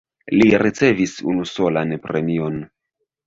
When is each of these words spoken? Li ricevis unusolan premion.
Li 0.35 0.45
ricevis 0.63 1.13
unusolan 1.33 1.93
premion. 2.07 2.57